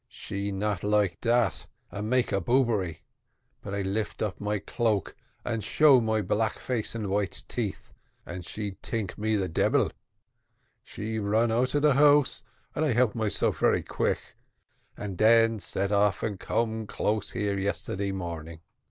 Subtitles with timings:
[0.09, 3.03] She not like dat and make a bobbery,
[3.61, 7.93] but I lift up my cloak and show my black face and white teeth,
[8.25, 9.91] and den she tink me de debil.
[10.81, 12.41] She ran out of de house
[12.73, 14.33] and I help myself very quick,
[14.97, 18.61] and den set off and come close here yesterday morning.